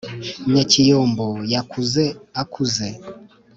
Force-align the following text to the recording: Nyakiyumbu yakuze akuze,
Nyakiyumbu 0.53 1.27
yakuze 1.53 2.03
akuze, 2.41 2.87